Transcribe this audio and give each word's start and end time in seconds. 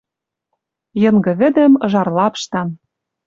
Йынгы 1.01 1.31
вӹдӹм 1.39 1.73
ыжар 1.85 2.07
лапштан 2.17 2.69